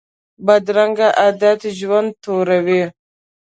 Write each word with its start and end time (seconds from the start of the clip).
بدرنګه 0.45 1.07
عادت 1.21 1.59
ژوند 1.79 2.09
توروي 2.23 2.83